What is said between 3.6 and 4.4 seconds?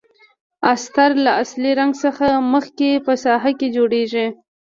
جوړیږي.